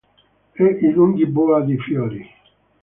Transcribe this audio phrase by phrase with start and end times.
[0.63, 2.23] E i lunghi boa di fiori.